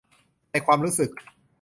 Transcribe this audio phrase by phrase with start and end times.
[0.51, 1.09] ในความรู้สึก